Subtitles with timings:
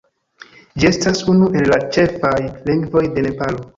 [0.83, 2.35] Ĝi estas unu el la ĉefaj
[2.71, 3.63] lingvoj de Nepalo.